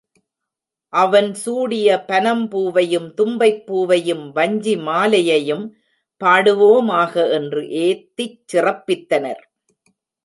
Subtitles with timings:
[0.93, 5.65] அவன் சூடிய பனம் பூவையும், தும்பைப் பூவையும், வஞ்சி மாலையையும்
[6.21, 7.13] பாடுவோமாக!
[7.31, 9.43] என்று ஏத்திச் சிறப்பித்தனர்.